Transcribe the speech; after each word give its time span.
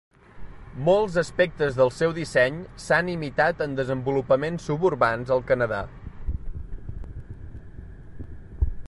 Molts 0.85 1.17
aspectes 1.21 1.75
del 1.81 1.91
seu 1.97 2.15
disseny 2.15 2.57
s'han 2.85 3.11
imitat 3.15 3.61
en 3.67 3.77
desenvolupaments 3.81 4.67
suburbans 4.71 5.37
al 5.37 5.45
Canadà. 5.53 5.83